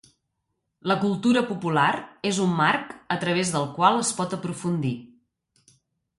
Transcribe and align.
La 0.91 0.95
cultura 1.01 1.43
popular 1.49 1.89
és 2.31 2.39
un 2.47 2.57
marc 2.61 2.97
a 3.17 3.19
través 3.25 3.53
del 3.59 3.69
qual 3.77 4.01
es 4.07 4.13
pot 4.23 4.35
aprofundir. 4.41 4.97